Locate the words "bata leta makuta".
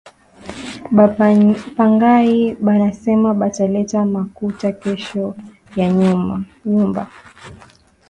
3.39-4.67